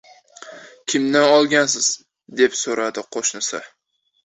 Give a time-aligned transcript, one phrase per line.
[0.93, 1.91] Kimdan olgansiz?–
[2.41, 3.65] deb soʻradi qoʻshnisi.